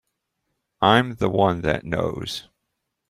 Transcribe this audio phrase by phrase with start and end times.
[0.81, 2.49] I'm the one that knows.